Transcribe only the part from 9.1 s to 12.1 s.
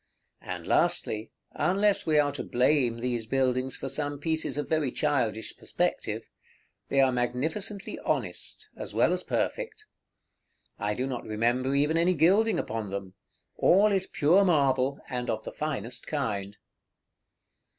as perfect. I do not remember even